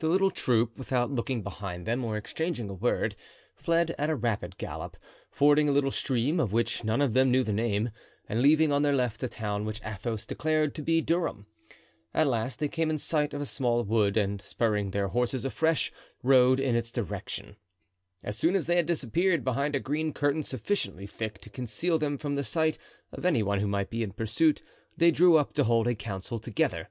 [0.00, 3.14] The little troop, without looking behind them or exchanging a word,
[3.54, 4.96] fled at a rapid gallop,
[5.30, 7.90] fording a little stream, of which none of them knew the name,
[8.28, 11.46] and leaving on their left a town which Athos declared to be Durham.
[12.12, 15.92] At last they came in sight of a small wood, and spurring their horses afresh,
[16.24, 17.54] rode in its direction.
[18.24, 22.18] As soon as they had disappeared behind a green curtain sufficiently thick to conceal them
[22.18, 22.76] from the sight
[23.12, 24.62] of any one who might be in pursuit
[24.96, 26.88] they drew up to hold a council together.